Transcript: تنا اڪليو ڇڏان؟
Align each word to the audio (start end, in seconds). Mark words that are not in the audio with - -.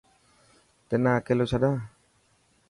تنا 0.87 1.11
اڪليو 1.19 1.45
ڇڏان؟ 1.51 1.75